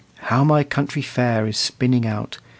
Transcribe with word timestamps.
How 0.17 0.43
my 0.43 0.63
country 0.63 1.03
fair 1.03 1.45
is 1.45 1.57
spinning 1.59 2.07
out! 2.07 2.39